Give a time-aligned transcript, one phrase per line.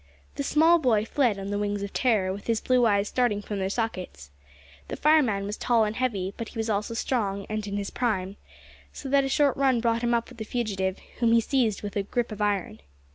[0.33, 3.59] The small boy fled on the wings of terror, with his blue eyes starting from
[3.59, 4.31] their sockets.
[4.87, 8.37] The fireman was tall and heavy, but he was also strong and in his prime,
[8.91, 11.95] so that a short run brought him up with the fugitive, whom he seized with
[11.95, 12.79] a grip of iron.